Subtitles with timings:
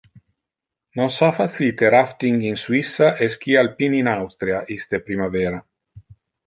[0.99, 5.67] Nos ha facite rafting in Suissa e ski alpin in Austria iste primavera.